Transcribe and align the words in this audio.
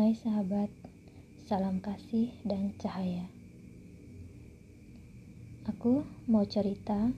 Hai 0.00 0.16
sahabat, 0.16 0.72
salam 1.44 1.76
kasih 1.84 2.32
dan 2.40 2.72
cahaya. 2.80 3.28
Aku 5.68 6.08
mau 6.24 6.40
cerita 6.48 7.12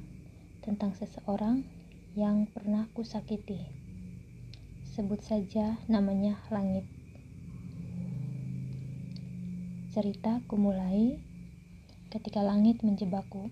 tentang 0.67 0.91
seseorang 0.99 1.63
yang 2.19 2.51
pernah 2.51 2.91
kusakiti. 2.91 3.63
Sebut 4.99 5.23
saja 5.23 5.79
namanya 5.87 6.43
Langit. 6.51 6.83
Cerita 9.95 10.43
kumulai 10.51 11.23
ketika 12.11 12.43
langit 12.43 12.83
menjebakku. 12.83 13.47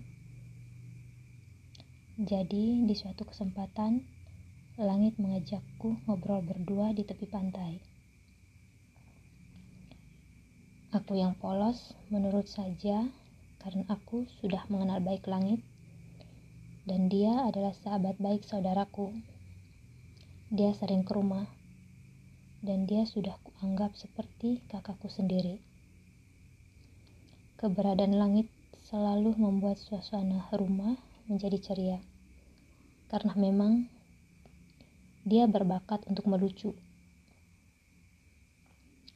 Jadi, 2.19 2.83
di 2.83 2.95
suatu 2.99 3.23
kesempatan, 3.23 4.03
langit 4.75 5.15
mengajakku 5.15 6.03
ngobrol 6.03 6.43
berdua 6.43 6.91
di 6.91 7.07
tepi 7.07 7.31
pantai. 7.31 7.90
Aku 10.91 11.15
yang 11.15 11.39
polos 11.39 11.95
menurut 12.11 12.51
saja 12.51 13.07
karena 13.63 13.87
aku 13.87 14.27
sudah 14.43 14.67
mengenal 14.67 14.99
baik 14.99 15.23
langit 15.23 15.63
dan 16.83 17.07
dia 17.07 17.47
adalah 17.47 17.71
sahabat 17.71 18.19
baik 18.19 18.43
saudaraku. 18.43 19.15
Dia 20.51 20.75
sering 20.75 21.07
ke 21.07 21.15
rumah 21.15 21.47
dan 22.59 22.91
dia 22.91 23.07
sudah 23.07 23.39
kuanggap 23.39 23.95
seperti 23.95 24.59
kakakku 24.67 25.07
sendiri. 25.07 25.63
Keberadaan 27.55 28.19
langit 28.19 28.51
selalu 28.91 29.31
membuat 29.39 29.79
suasana 29.79 30.43
rumah 30.51 30.99
menjadi 31.31 31.71
ceria 31.71 32.03
karena 33.07 33.31
memang 33.39 33.87
dia 35.23 35.47
berbakat 35.47 36.03
untuk 36.11 36.27
melucu. 36.27 36.75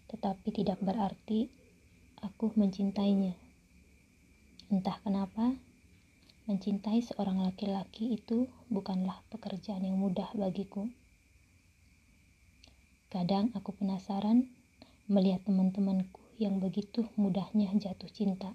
Tetapi 0.08 0.55
tidak 0.55 0.80
berarti 0.80 1.65
aku 2.36 2.52
mencintainya. 2.60 3.32
Entah 4.68 5.00
kenapa, 5.08 5.55
mencintai 6.52 7.00
seorang 7.00 7.40
laki-laki 7.40 8.12
itu 8.12 8.52
bukanlah 8.68 9.24
pekerjaan 9.32 9.88
yang 9.88 9.96
mudah 9.96 10.27
bagiku. 10.36 10.92
Kadang 13.08 13.55
aku 13.55 13.72
penasaran 13.80 14.52
melihat 15.08 15.48
teman-temanku 15.48 16.20
yang 16.36 16.60
begitu 16.60 17.08
mudahnya 17.16 17.72
jatuh 17.72 18.12
cinta. 18.12 18.52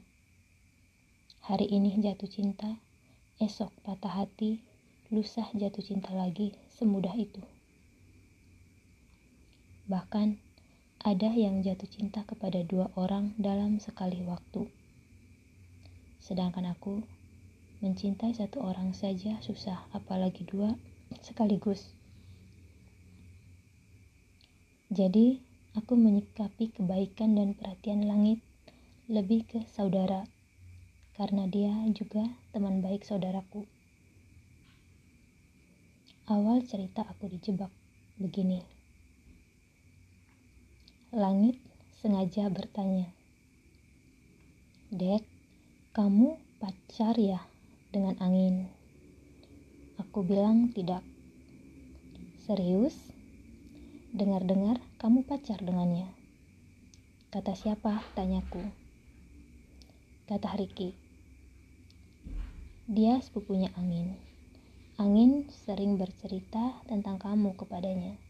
Hari 1.49 1.65
ini 1.73 1.97
jatuh 2.05 2.29
cinta, 2.29 2.77
esok 3.41 3.73
patah 3.81 4.13
hati, 4.13 4.61
lusa 5.09 5.49
jatuh 5.57 5.81
cinta 5.81 6.13
lagi, 6.13 6.53
semudah 6.77 7.17
itu. 7.17 7.41
Bahkan 9.89 10.50
ada 11.01 11.33
yang 11.33 11.65
jatuh 11.65 11.89
cinta 11.89 12.21
kepada 12.29 12.61
dua 12.61 12.93
orang 12.93 13.33
dalam 13.41 13.81
sekali 13.81 14.21
waktu. 14.21 14.69
Sedangkan 16.21 16.69
aku 16.69 17.01
mencintai 17.81 18.37
satu 18.37 18.61
orang 18.61 18.93
saja 18.93 19.41
susah, 19.41 19.81
apalagi 19.97 20.45
dua 20.45 20.77
sekaligus. 21.25 21.97
Jadi, 24.93 25.41
aku 25.73 25.97
menyikapi 25.97 26.77
kebaikan 26.77 27.33
dan 27.33 27.57
perhatian 27.57 28.05
langit 28.05 28.45
lebih 29.09 29.49
ke 29.49 29.65
saudara, 29.73 30.29
karena 31.17 31.49
dia 31.49 31.73
juga 31.97 32.29
teman 32.53 32.85
baik 32.85 33.09
saudaraku. 33.09 33.65
Awal 36.29 36.69
cerita 36.69 37.09
aku 37.09 37.33
dijebak 37.33 37.73
begini. 38.21 38.80
Langit 41.11 41.59
sengaja 41.99 42.47
bertanya, 42.47 43.11
Dek, 44.95 45.27
kamu 45.91 46.39
pacar 46.63 47.19
ya 47.19 47.43
dengan 47.91 48.15
angin? 48.23 48.71
Aku 49.99 50.23
bilang 50.23 50.71
tidak. 50.71 51.03
Serius? 52.47 52.95
Dengar-dengar 54.15 54.79
kamu 55.03 55.27
pacar 55.27 55.59
dengannya. 55.59 56.07
Kata 57.35 57.59
siapa? 57.59 58.07
Tanyaku. 58.15 58.63
Kata 60.31 60.55
Riki. 60.55 60.95
Dia 62.87 63.19
sepupunya 63.19 63.75
Angin. 63.75 64.15
Angin 64.95 65.51
sering 65.51 65.99
bercerita 65.99 66.79
tentang 66.87 67.19
kamu 67.19 67.59
kepadanya. 67.59 68.30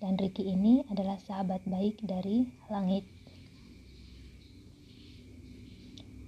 Dan 0.00 0.16
Ricky 0.16 0.48
ini 0.48 0.80
adalah 0.88 1.20
sahabat 1.20 1.60
baik 1.68 2.00
dari 2.00 2.48
langit. 2.72 3.04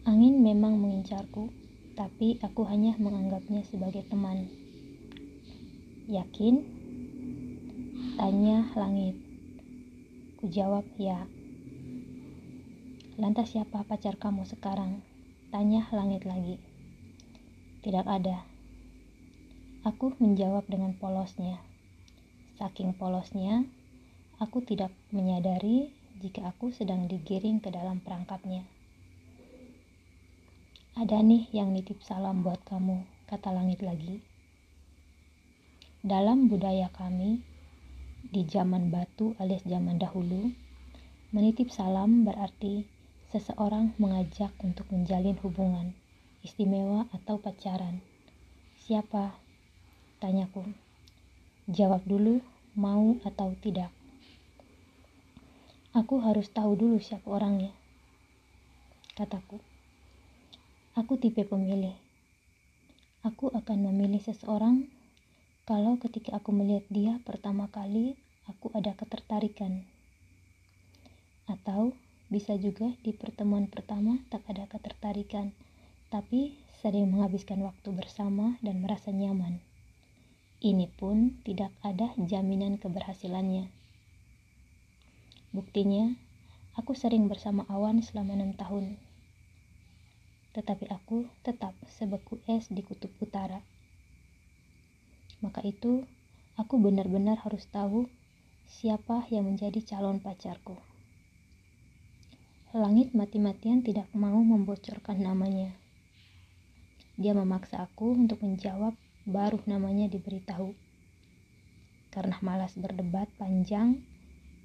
Angin 0.05 0.45
memang 0.45 0.77
mengincarku, 0.77 1.49
tapi 1.97 2.37
aku 2.45 2.69
hanya 2.69 2.93
menganggapnya 3.01 3.65
sebagai 3.65 4.05
teman. 4.13 4.53
Yakin? 6.05 6.61
Tanya 8.21 8.69
langit. 8.77 9.17
Ku 10.37 10.53
jawab 10.53 10.85
ya. 11.01 11.25
Lantas 13.17 13.57
siapa 13.57 13.89
pacar 13.89 14.21
kamu 14.21 14.45
sekarang? 14.45 15.01
Tanya 15.49 15.89
langit 15.97 16.29
lagi. 16.29 16.61
Tidak 17.81 18.05
ada. 18.05 18.45
Aku 19.89 20.13
menjawab 20.21 20.69
dengan 20.69 20.93
polosnya. 21.01 21.72
Saking 22.63 22.95
polosnya, 22.95 23.67
aku 24.39 24.63
tidak 24.63 24.95
menyadari 25.11 25.91
jika 26.23 26.47
aku 26.55 26.71
sedang 26.71 27.11
digiring 27.11 27.59
ke 27.59 27.75
dalam 27.75 27.99
perangkapnya. 27.99 28.63
Ada 30.95 31.27
nih 31.27 31.51
yang 31.51 31.75
nitip 31.75 31.99
salam 32.07 32.47
buat 32.47 32.63
kamu, 32.63 33.03
kata 33.27 33.51
langit 33.51 33.83
lagi. 33.83 34.23
Dalam 36.07 36.47
budaya 36.47 36.87
kami, 36.95 37.43
di 38.31 38.47
zaman 38.47 38.95
batu 38.95 39.35
alias 39.43 39.67
zaman 39.67 39.99
dahulu, 39.99 40.55
menitip 41.35 41.67
salam 41.67 42.23
berarti 42.23 42.87
seseorang 43.35 43.99
mengajak 43.99 44.55
untuk 44.63 44.87
menjalin 44.95 45.35
hubungan, 45.43 45.99
istimewa 46.47 47.11
atau 47.11 47.43
pacaran. 47.43 47.99
Siapa? 48.87 49.35
Tanyaku. 50.23 50.92
Jawab 51.73 52.05
dulu, 52.05 52.45
mau 52.77 53.17
atau 53.25 53.57
tidak. 53.65 53.89
Aku 55.97 56.21
harus 56.21 56.53
tahu 56.53 56.77
dulu 56.77 57.01
siapa 57.01 57.25
orangnya, 57.33 57.73
kataku. 59.17 59.57
Aku 61.01 61.17
tipe 61.17 61.49
pemilih. 61.49 61.97
Aku 63.25 63.49
akan 63.57 63.89
memilih 63.89 64.21
seseorang 64.21 64.85
kalau 65.65 65.97
ketika 65.97 66.37
aku 66.37 66.53
melihat 66.53 66.85
dia 66.93 67.17
pertama 67.25 67.73
kali 67.73 68.21
aku 68.45 68.69
ada 68.77 68.93
ketertarikan. 68.93 69.89
Atau 71.49 71.97
bisa 72.29 72.53
juga 72.61 72.93
di 73.01 73.17
pertemuan 73.17 73.65
pertama 73.73 74.21
tak 74.29 74.45
ada 74.45 74.69
ketertarikan, 74.69 75.57
tapi 76.13 76.53
sering 76.85 77.09
menghabiskan 77.17 77.65
waktu 77.65 77.97
bersama 77.97 78.61
dan 78.61 78.85
merasa 78.85 79.09
nyaman. 79.09 79.72
Ini 80.63 80.87
pun 80.95 81.43
tidak 81.43 81.75
ada 81.83 82.15
jaminan 82.15 82.79
keberhasilannya. 82.79 83.67
Buktinya, 85.51 86.15
aku 86.79 86.95
sering 86.95 87.27
bersama 87.27 87.67
Awan 87.67 87.99
selama 87.99 88.39
enam 88.39 88.55
tahun. 88.55 88.95
Tetapi 90.55 90.87
aku 90.87 91.27
tetap 91.43 91.75
sebeku 91.91 92.39
es 92.47 92.71
di 92.71 92.79
kutub 92.87 93.11
utara. 93.19 93.59
Maka 95.43 95.67
itu, 95.67 96.07
aku 96.55 96.79
benar-benar 96.79 97.43
harus 97.43 97.67
tahu 97.67 98.07
siapa 98.71 99.27
yang 99.35 99.51
menjadi 99.51 99.83
calon 99.83 100.23
pacarku. 100.23 100.79
Langit 102.71 103.19
mati-matian 103.19 103.83
tidak 103.83 104.07
mau 104.15 104.39
membocorkan 104.39 105.19
namanya. 105.27 105.75
Dia 107.19 107.35
memaksa 107.35 107.83
aku 107.83 108.15
untuk 108.15 108.47
menjawab 108.47 108.95
baru 109.23 109.63
namanya 109.71 110.11
diberitahu. 110.11 110.75
Karena 112.13 112.37
malas 112.45 112.75
berdebat 112.77 113.31
panjang 113.39 114.03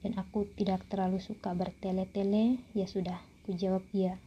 dan 0.04 0.12
aku 0.18 0.50
tidak 0.58 0.84
terlalu 0.92 1.22
suka 1.22 1.54
bertele-tele, 1.56 2.60
ya 2.76 2.86
sudah, 2.90 3.18
ku 3.46 3.56
jawab 3.56 3.86
iya. 3.94 4.20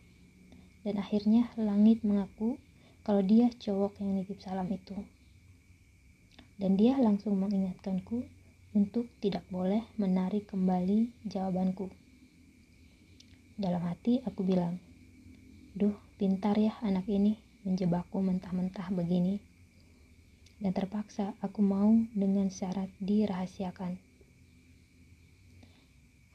Dan 0.87 0.97
akhirnya 0.97 1.53
langit 1.61 2.01
mengaku 2.07 2.57
kalau 3.05 3.21
dia 3.21 3.53
cowok 3.53 4.01
yang 4.01 4.17
nitip 4.17 4.41
salam 4.41 4.71
itu. 4.73 4.97
Dan 6.57 6.77
dia 6.77 6.97
langsung 6.97 7.37
mengingatkanku 7.41 8.25
untuk 8.77 9.09
tidak 9.21 9.45
boleh 9.51 9.85
menarik 9.99 10.49
kembali 10.49 11.11
jawabanku. 11.27 11.91
Dalam 13.61 13.83
hati 13.85 14.25
aku 14.25 14.41
bilang, 14.47 14.81
Duh, 15.77 15.95
pintar 16.17 16.57
ya 16.57 16.73
anak 16.81 17.05
ini 17.09 17.37
menjebakku 17.65 18.21
mentah-mentah 18.25 18.89
begini 18.93 19.50
dan 20.61 20.77
terpaksa 20.77 21.33
aku 21.41 21.65
mau 21.65 21.89
dengan 22.13 22.53
syarat 22.53 22.93
dirahasiakan. 23.01 23.97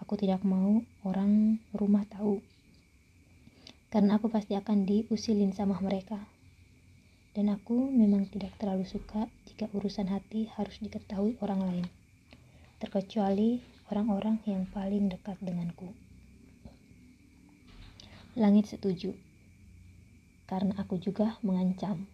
aku 0.05 0.21
tidak 0.21 0.45
mau 0.45 0.85
orang 1.01 1.57
rumah 1.73 2.05
tahu. 2.05 2.37
Karena 3.89 4.21
aku 4.21 4.29
pasti 4.29 4.53
akan 4.53 4.85
diusilin 4.85 5.49
sama 5.49 5.81
mereka. 5.81 6.21
Dan 7.33 7.49
aku 7.49 7.89
memang 7.89 8.29
tidak 8.29 8.53
terlalu 8.61 8.85
suka 8.85 9.25
jika 9.49 9.65
urusan 9.73 10.05
hati 10.13 10.45
harus 10.53 10.77
diketahui 10.77 11.41
orang 11.41 11.61
lain. 11.65 11.85
Terkecuali 12.77 13.65
orang-orang 13.89 14.37
yang 14.45 14.69
paling 14.69 15.09
dekat 15.09 15.41
denganku. 15.41 15.89
Langit 18.37 18.69
setuju. 18.69 19.17
Karena 20.45 20.77
aku 20.77 21.01
juga 21.01 21.41
mengancam. 21.41 22.05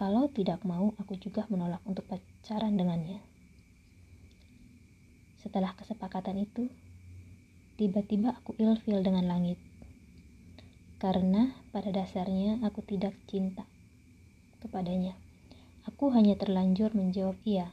Kalau 0.00 0.32
tidak 0.32 0.64
mau, 0.64 0.96
aku 0.96 1.12
juga 1.20 1.44
menolak 1.52 1.84
untuk 1.84 2.08
pacaran 2.08 2.72
dengannya. 2.72 3.20
Setelah 5.44 5.76
kesepakatan 5.76 6.40
itu, 6.40 6.72
tiba-tiba 7.76 8.32
aku 8.32 8.56
ilfil 8.56 9.04
dengan 9.04 9.28
langit. 9.28 9.60
Karena 10.96 11.52
pada 11.68 11.92
dasarnya 11.92 12.64
aku 12.64 12.80
tidak 12.80 13.12
cinta 13.28 13.68
kepadanya. 14.64 15.12
Aku 15.84 16.08
hanya 16.16 16.32
terlanjur 16.32 16.96
menjawab 16.96 17.36
iya. 17.44 17.68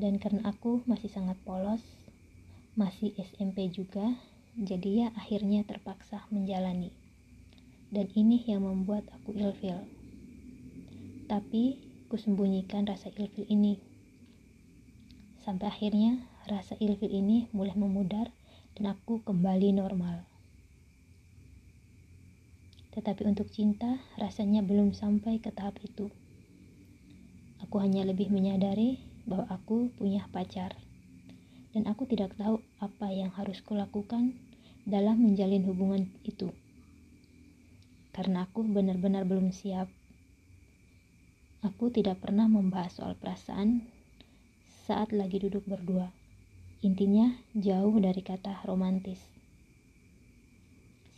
Dan 0.00 0.16
karena 0.16 0.48
aku 0.48 0.80
masih 0.88 1.12
sangat 1.12 1.36
polos, 1.44 1.84
masih 2.72 3.12
SMP 3.20 3.68
juga, 3.68 4.16
jadi 4.56 4.88
ya 5.04 5.08
akhirnya 5.12 5.60
terpaksa 5.68 6.24
menjalani. 6.32 6.88
Dan 7.92 8.08
ini 8.16 8.48
yang 8.48 8.64
membuat 8.64 9.04
aku 9.12 9.36
ilfil. 9.36 9.97
Tapi 11.28 11.76
kusembunyikan 12.08 12.88
rasa 12.88 13.12
ilfil 13.12 13.44
ini. 13.52 13.76
Sampai 15.44 15.68
akhirnya 15.68 16.24
rasa 16.48 16.72
ilfil 16.80 17.12
ini 17.12 17.52
mulai 17.52 17.76
memudar 17.76 18.32
dan 18.72 18.96
aku 18.96 19.20
kembali 19.28 19.76
normal. 19.76 20.24
Tetapi 22.96 23.28
untuk 23.28 23.52
cinta 23.52 24.00
rasanya 24.16 24.64
belum 24.64 24.96
sampai 24.96 25.36
ke 25.36 25.52
tahap 25.52 25.76
itu. 25.84 26.08
Aku 27.60 27.76
hanya 27.84 28.08
lebih 28.08 28.32
menyadari 28.32 28.96
bahwa 29.28 29.52
aku 29.52 29.92
punya 30.00 30.24
pacar 30.32 30.72
dan 31.76 31.84
aku 31.84 32.08
tidak 32.08 32.32
tahu 32.40 32.64
apa 32.80 33.12
yang 33.12 33.28
harus 33.36 33.60
kulakukan 33.60 34.32
dalam 34.88 35.20
menjalin 35.20 35.68
hubungan 35.68 36.08
itu. 36.24 36.48
Karena 38.16 38.48
aku 38.48 38.64
benar-benar 38.64 39.28
belum 39.28 39.52
siap. 39.52 39.97
Aku 41.66 41.90
tidak 41.90 42.22
pernah 42.22 42.46
membahas 42.46 42.98
soal 42.98 43.18
perasaan 43.18 43.82
saat 44.86 45.10
lagi 45.10 45.42
duduk 45.42 45.66
berdua. 45.66 46.10
Intinya 46.86 47.34
jauh 47.54 47.98
dari 47.98 48.22
kata 48.22 48.62
romantis. 48.62 49.18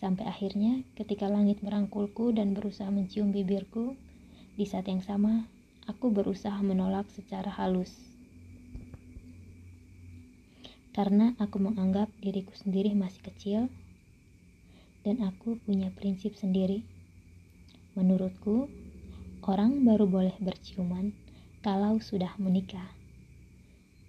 Sampai 0.00 0.24
akhirnya 0.24 0.80
ketika 0.96 1.28
langit 1.28 1.60
merangkulku 1.60 2.32
dan 2.32 2.56
berusaha 2.56 2.88
mencium 2.88 3.36
bibirku, 3.36 3.92
di 4.56 4.64
saat 4.64 4.88
yang 4.88 5.04
sama 5.04 5.44
aku 5.84 6.08
berusaha 6.08 6.56
menolak 6.64 7.04
secara 7.12 7.52
halus 7.52 8.10
karena 10.90 11.38
aku 11.38 11.62
menganggap 11.62 12.10
diriku 12.18 12.50
sendiri 12.58 12.92
masih 12.98 13.22
kecil 13.22 13.60
dan 15.06 15.22
aku 15.24 15.56
punya 15.64 15.88
prinsip 15.94 16.36
sendiri. 16.36 16.84
Menurutku, 17.96 18.68
orang 19.50 19.82
baru 19.82 20.06
boleh 20.06 20.36
berciuman 20.38 21.10
kalau 21.66 21.98
sudah 21.98 22.30
menikah. 22.38 22.86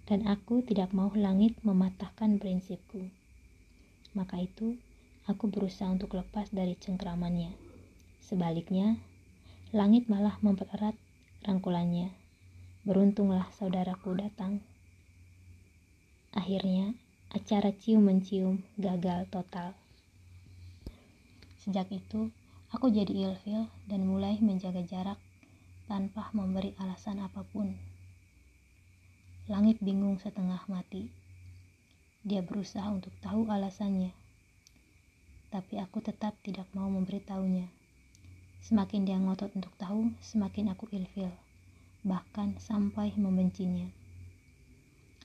Dan 0.06 0.30
aku 0.30 0.62
tidak 0.62 0.94
mau 0.94 1.10
langit 1.18 1.58
mematahkan 1.66 2.38
prinsipku. 2.38 3.10
Maka 4.14 4.38
itu, 4.38 4.78
aku 5.26 5.50
berusaha 5.50 5.90
untuk 5.90 6.14
lepas 6.14 6.54
dari 6.54 6.78
cengkramannya. 6.78 7.50
Sebaliknya, 8.22 9.02
langit 9.74 10.06
malah 10.06 10.38
mempererat 10.38 10.94
rangkulannya. 11.42 12.14
Beruntunglah 12.86 13.50
saudaraku 13.58 14.14
datang 14.14 14.62
Akhirnya, 16.32 16.96
acara 17.28 17.76
cium-mencium 17.76 18.64
gagal 18.80 19.28
total. 19.28 19.76
Sejak 21.60 21.92
itu, 21.92 22.32
aku 22.72 22.88
jadi 22.88 23.28
ilfil 23.28 23.68
dan 23.84 24.08
mulai 24.08 24.40
menjaga 24.40 24.80
jarak 24.80 25.20
tanpa 25.86 26.30
memberi 26.34 26.74
alasan 26.82 27.22
apa 27.22 27.46
pun. 27.46 27.74
Langit 29.46 29.78
bingung 29.82 30.18
setengah 30.22 30.62
mati. 30.66 31.10
Dia 32.22 32.42
berusaha 32.42 32.86
untuk 32.86 33.10
tahu 33.18 33.50
alasannya, 33.50 34.14
tapi 35.50 35.82
aku 35.82 35.98
tetap 35.98 36.38
tidak 36.46 36.70
mau 36.70 36.86
memberitahunya. 36.86 37.66
Semakin 38.62 39.02
dia 39.02 39.18
ngotot 39.18 39.50
untuk 39.58 39.74
tahu, 39.74 40.14
semakin 40.22 40.70
aku 40.70 40.86
ilfil, 40.94 41.34
bahkan 42.06 42.54
sampai 42.62 43.10
membencinya. 43.18 43.90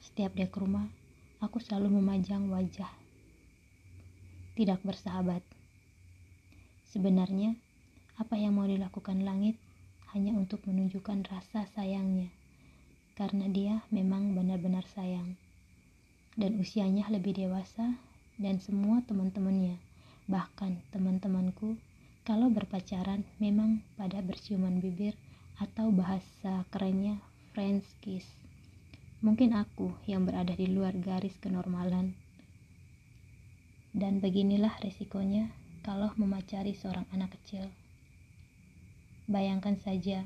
Setiap 0.01 0.33
dia 0.33 0.49
ke 0.49 0.57
rumah, 0.57 0.89
aku 1.37 1.61
selalu 1.61 2.01
memajang 2.01 2.49
wajah 2.49 2.89
tidak 4.57 4.81
bersahabat. 4.81 5.45
Sebenarnya, 6.89 7.53
apa 8.17 8.41
yang 8.41 8.57
mau 8.57 8.65
dilakukan 8.65 9.21
langit 9.21 9.53
hanya 10.17 10.33
untuk 10.33 10.65
menunjukkan 10.65 11.29
rasa 11.29 11.69
sayangnya, 11.77 12.33
karena 13.13 13.45
dia 13.53 13.85
memang 13.93 14.33
benar-benar 14.33 14.81
sayang. 14.89 15.37
Dan 16.33 16.57
usianya 16.57 17.05
lebih 17.13 17.37
dewasa 17.37 18.01
dan 18.41 18.57
semua 18.57 19.05
teman-temannya, 19.05 19.77
bahkan 20.25 20.81
teman-temanku, 20.89 21.77
kalau 22.25 22.49
berpacaran 22.49 23.21
memang 23.37 23.85
pada 23.93 24.17
berciuman 24.25 24.81
bibir 24.81 25.13
atau 25.61 25.93
bahasa 25.93 26.65
kerennya 26.73 27.21
French 27.53 27.85
kiss. 28.01 28.25
Mungkin 29.21 29.53
aku 29.53 29.93
yang 30.09 30.25
berada 30.25 30.57
di 30.57 30.65
luar 30.65 30.97
garis 30.97 31.37
kenormalan. 31.37 32.17
Dan 33.93 34.17
beginilah 34.17 34.81
resikonya 34.81 35.53
kalau 35.85 36.09
memacari 36.17 36.73
seorang 36.73 37.05
anak 37.13 37.37
kecil. 37.37 37.69
Bayangkan 39.27 39.75
saja, 39.75 40.23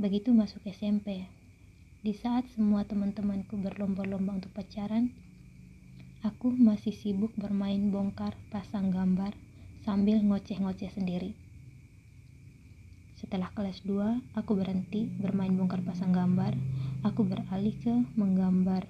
begitu 0.00 0.32
masuk 0.32 0.64
SMP, 0.64 1.28
di 2.00 2.12
saat 2.16 2.48
semua 2.56 2.88
teman-temanku 2.88 3.60
berlomba-lomba 3.60 4.40
untuk 4.40 4.52
pacaran, 4.56 5.12
aku 6.24 6.50
masih 6.50 6.96
sibuk 6.96 7.36
bermain 7.36 7.92
bongkar 7.92 8.32
pasang 8.48 8.88
gambar 8.88 9.36
sambil 9.84 10.18
ngoceh-ngoceh 10.24 10.90
sendiri. 10.90 11.36
Setelah 13.16 13.48
kelas 13.52 13.84
2, 13.84 14.36
aku 14.36 14.52
berhenti 14.56 15.08
bermain 15.08 15.52
bongkar 15.52 15.80
pasang 15.80 16.12
gambar 16.12 16.52
Aku 17.06 17.22
beralih 17.22 17.76
ke 17.78 17.92
menggambar. 18.18 18.82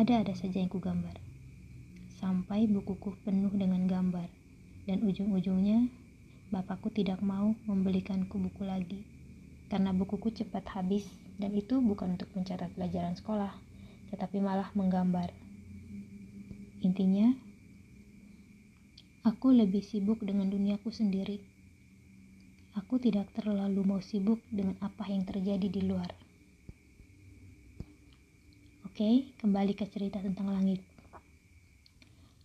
Ada-ada 0.00 0.32
saja 0.32 0.64
yang 0.64 0.72
kugambar. 0.72 1.20
Sampai 2.16 2.64
bukuku 2.64 3.20
penuh 3.20 3.52
dengan 3.52 3.84
gambar. 3.84 4.32
Dan 4.88 5.04
ujung-ujungnya, 5.04 5.92
bapakku 6.54 6.94
tidak 6.94 7.18
mau 7.18 7.58
membelikanku 7.66 8.38
buku 8.38 8.62
lagi. 8.62 9.02
Karena 9.66 9.90
bukuku 9.90 10.30
cepat 10.30 10.70
habis 10.78 11.02
dan 11.34 11.50
itu 11.50 11.82
bukan 11.82 12.14
untuk 12.14 12.30
mencatat 12.38 12.70
pelajaran 12.78 13.18
sekolah, 13.18 13.50
tetapi 14.14 14.38
malah 14.38 14.70
menggambar. 14.78 15.34
Intinya, 16.86 17.34
aku 19.26 19.50
lebih 19.50 19.82
sibuk 19.82 20.22
dengan 20.22 20.46
duniaku 20.46 20.94
sendiri. 20.94 21.42
Aku 22.78 23.02
tidak 23.02 23.34
terlalu 23.34 23.82
mau 23.82 23.98
sibuk 23.98 24.38
dengan 24.46 24.78
apa 24.78 25.10
yang 25.10 25.26
terjadi 25.26 25.66
di 25.66 25.82
luar. 25.82 26.14
Oke, 28.86 29.34
kembali 29.42 29.74
ke 29.74 29.90
cerita 29.90 30.22
tentang 30.22 30.54
langit. 30.54 30.78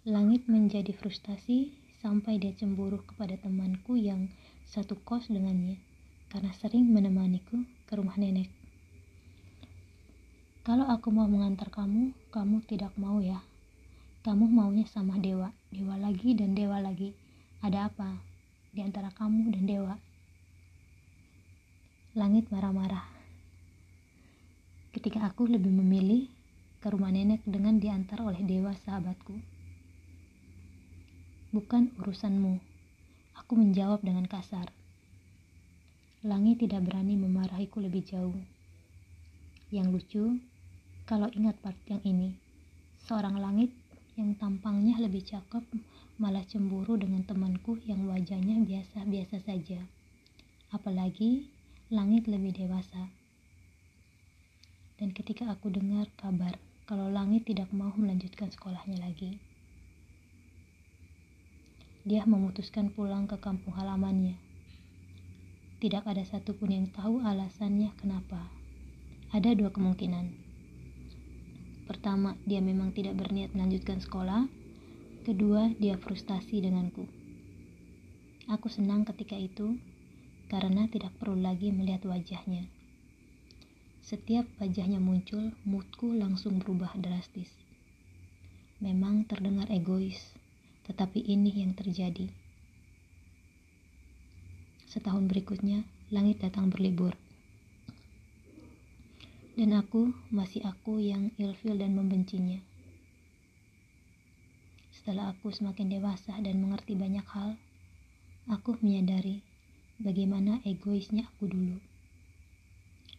Langit 0.10 0.50
menjadi 0.50 0.90
frustasi 0.98 1.79
sampai 2.00 2.40
dia 2.40 2.56
cemburu 2.56 3.04
kepada 3.04 3.36
temanku 3.36 4.00
yang 4.00 4.32
satu 4.64 4.96
kos 5.04 5.28
dengannya 5.28 5.80
karena 6.32 6.52
sering 6.56 6.88
menemaniku 6.88 7.66
ke 7.90 7.94
rumah 7.98 8.16
nenek. 8.16 8.48
Kalau 10.64 10.86
aku 10.86 11.10
mau 11.10 11.26
mengantar 11.26 11.74
kamu, 11.74 12.14
kamu 12.30 12.62
tidak 12.70 12.94
mau 13.00 13.18
ya. 13.24 13.42
Kamu 14.22 14.46
maunya 14.46 14.86
sama 14.86 15.18
dewa, 15.18 15.50
dewa 15.74 15.98
lagi 15.98 16.38
dan 16.38 16.54
dewa 16.54 16.78
lagi. 16.78 17.16
Ada 17.66 17.90
apa 17.90 18.22
di 18.70 18.86
antara 18.86 19.10
kamu 19.10 19.50
dan 19.50 19.64
dewa? 19.66 19.96
Langit 22.14 22.52
marah-marah. 22.54 23.08
Ketika 24.94 25.26
aku 25.26 25.50
lebih 25.50 25.74
memilih 25.74 26.30
ke 26.80 26.88
rumah 26.94 27.12
nenek 27.12 27.42
dengan 27.44 27.82
diantar 27.82 28.24
oleh 28.24 28.40
dewa 28.46 28.72
sahabatku. 28.86 29.59
Bukan 31.50 31.90
urusanmu, 31.98 32.62
aku 33.34 33.58
menjawab 33.58 34.06
dengan 34.06 34.30
kasar. 34.30 34.70
Langit 36.22 36.62
tidak 36.62 36.86
berani 36.86 37.18
memarahiku 37.18 37.82
lebih 37.82 38.06
jauh. 38.06 38.38
Yang 39.74 39.88
lucu, 39.90 40.24
kalau 41.10 41.26
ingat 41.34 41.58
part 41.58 41.74
yang 41.90 42.06
ini, 42.06 42.38
seorang 43.02 43.42
langit 43.42 43.74
yang 44.14 44.38
tampangnya 44.38 45.02
lebih 45.02 45.26
cakep 45.26 45.66
malah 46.22 46.46
cemburu 46.46 47.02
dengan 47.02 47.26
temanku 47.26 47.82
yang 47.82 48.06
wajahnya 48.06 48.62
biasa-biasa 48.70 49.42
saja. 49.42 49.82
Apalagi 50.70 51.50
langit 51.90 52.30
lebih 52.30 52.54
dewasa. 52.62 53.10
Dan 55.02 55.18
ketika 55.18 55.50
aku 55.50 55.74
dengar 55.74 56.06
kabar 56.14 56.62
kalau 56.86 57.10
langit 57.10 57.50
tidak 57.50 57.74
mau 57.74 57.90
melanjutkan 57.98 58.54
sekolahnya 58.54 59.02
lagi, 59.02 59.42
dia 62.10 62.26
memutuskan 62.26 62.90
pulang 62.90 63.30
ke 63.30 63.38
kampung 63.38 63.78
halamannya. 63.78 64.42
Tidak 65.78 66.02
ada 66.10 66.26
satupun 66.26 66.74
yang 66.74 66.90
tahu 66.90 67.22
alasannya 67.22 67.94
kenapa. 68.02 68.50
Ada 69.30 69.54
dua 69.54 69.70
kemungkinan 69.70 70.50
Pertama, 71.90 72.38
dia 72.46 72.62
memang 72.62 72.94
tidak 72.94 73.18
berniat 73.18 73.58
melanjutkan 73.58 73.98
sekolah. 73.98 74.46
Kedua, 75.26 75.74
dia 75.82 75.98
frustasi 75.98 76.62
denganku. 76.62 77.10
Aku 78.46 78.70
senang 78.70 79.10
ketika 79.10 79.34
itu 79.34 79.74
karena 80.54 80.86
tidak 80.86 81.18
perlu 81.18 81.42
lagi 81.42 81.74
melihat 81.74 82.06
wajahnya. 82.06 82.70
Setiap 84.06 84.46
wajahnya 84.62 85.02
muncul, 85.02 85.50
moodku 85.66 86.14
langsung 86.14 86.62
berubah 86.62 86.94
drastis. 86.94 87.50
Memang 88.78 89.26
terdengar 89.26 89.66
egois, 89.74 90.38
tetapi 90.90 91.22
ini 91.22 91.62
yang 91.62 91.78
terjadi. 91.78 92.26
Setahun 94.90 95.30
berikutnya, 95.30 95.86
langit 96.10 96.42
datang 96.42 96.74
berlibur 96.74 97.14
dan 99.60 99.76
aku 99.76 100.16
masih 100.32 100.64
aku 100.64 101.04
yang 101.04 101.36
ilfil 101.36 101.76
dan 101.76 101.92
membencinya. 101.92 102.64
Setelah 104.96 105.36
aku 105.36 105.52
semakin 105.52 106.00
dewasa 106.00 106.32
dan 106.40 106.64
mengerti 106.64 106.96
banyak 106.96 107.28
hal, 107.28 107.60
aku 108.48 108.80
menyadari 108.80 109.44
bagaimana 110.00 110.64
egoisnya 110.64 111.28
aku 111.36 111.52
dulu. 111.52 111.76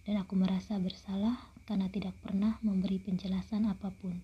Dan 0.08 0.16
aku 0.16 0.32
merasa 0.32 0.80
bersalah 0.80 1.36
karena 1.68 1.92
tidak 1.92 2.16
pernah 2.24 2.56
memberi 2.64 2.96
penjelasan 2.96 3.68
apa 3.68 3.92
pun. 4.00 4.16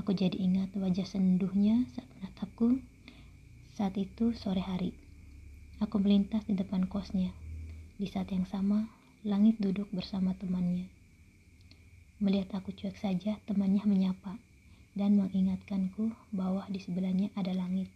Aku 0.00 0.16
jadi 0.16 0.38
ingat 0.38 0.72
wajah 0.78 1.04
senduhnya 1.04 1.84
saat 1.92 2.08
menatapku. 2.16 2.80
Saat 3.76 3.96
itu 3.98 4.32
sore 4.32 4.64
hari. 4.64 4.96
Aku 5.80 6.00
melintas 6.00 6.46
di 6.48 6.54
depan 6.56 6.88
kosnya. 6.88 7.32
Di 7.98 8.08
saat 8.08 8.32
yang 8.32 8.48
sama, 8.48 8.88
Langit 9.22 9.62
duduk 9.62 9.86
bersama 9.94 10.34
temannya. 10.34 10.90
Melihat 12.18 12.58
aku 12.58 12.74
cuek 12.74 12.98
saja, 12.98 13.38
temannya 13.46 13.86
menyapa 13.86 14.34
dan 14.98 15.14
mengingatkanku 15.14 16.10
bahwa 16.34 16.66
di 16.66 16.82
sebelahnya 16.82 17.30
ada 17.38 17.54
langit. 17.54 17.86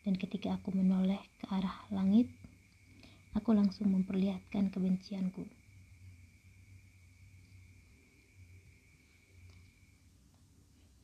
Dan 0.00 0.16
ketika 0.16 0.56
aku 0.56 0.72
menoleh 0.72 1.20
ke 1.36 1.44
arah 1.52 1.76
langit, 1.92 2.32
aku 3.36 3.52
langsung 3.52 3.92
memperlihatkan 3.92 4.72
kebencianku. 4.72 5.44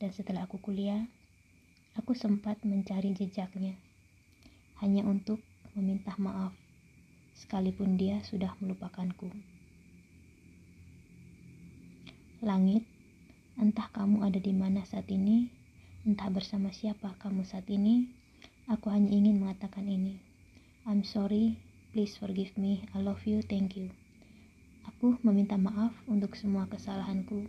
Dan 0.01 0.09
setelah 0.09 0.49
aku 0.49 0.57
kuliah, 0.57 1.05
aku 1.93 2.17
sempat 2.17 2.57
mencari 2.65 3.13
jejaknya 3.13 3.77
hanya 4.81 5.05
untuk 5.05 5.37
meminta 5.77 6.17
maaf 6.17 6.57
sekalipun 7.37 8.01
dia 8.01 8.17
sudah 8.25 8.49
melupakanku. 8.57 9.29
Langit, 12.41 12.81
entah 13.61 13.93
kamu 13.93 14.25
ada 14.25 14.41
di 14.41 14.49
mana 14.57 14.81
saat 14.89 15.05
ini, 15.13 15.53
entah 16.01 16.33
bersama 16.33 16.73
siapa 16.73 17.13
kamu 17.21 17.45
saat 17.45 17.69
ini, 17.69 18.09
aku 18.65 18.89
hanya 18.89 19.13
ingin 19.13 19.37
mengatakan 19.37 19.85
ini. 19.85 20.17
I'm 20.89 21.05
sorry, 21.05 21.61
please 21.93 22.17
forgive 22.17 22.57
me, 22.57 22.89
I 22.97 23.05
love 23.05 23.21
you, 23.29 23.45
thank 23.45 23.77
you. 23.77 23.93
Aku 24.89 25.21
meminta 25.21 25.61
maaf 25.61 25.93
untuk 26.09 26.33
semua 26.33 26.65
kesalahanku. 26.65 27.45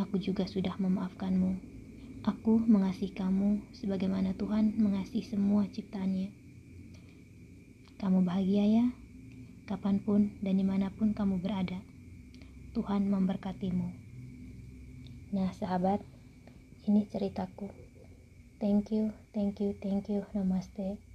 Aku 0.00 0.16
juga 0.16 0.48
sudah 0.48 0.72
memaafkanmu. 0.80 1.60
Aku 2.24 2.64
mengasihi 2.64 3.12
kamu 3.12 3.60
sebagaimana 3.76 4.32
Tuhan 4.32 4.80
mengasihi 4.80 5.24
semua 5.28 5.68
ciptaannya. 5.68 6.32
Kamu 8.00 8.24
bahagia 8.24 8.64
ya? 8.64 8.86
kapan 9.70 10.02
pun 10.02 10.34
dan 10.42 10.58
di 10.58 10.66
mana 10.66 10.90
pun 10.90 11.14
kamu 11.14 11.38
berada. 11.38 11.78
Tuhan 12.74 13.06
memberkatimu. 13.06 13.86
Nah, 15.30 15.54
sahabat, 15.54 16.02
ini 16.90 17.06
ceritaku. 17.06 17.70
Thank 18.58 18.90
you, 18.90 19.14
thank 19.30 19.62
you, 19.62 19.78
thank 19.78 20.10
you. 20.10 20.26
Namaste. 20.34 21.09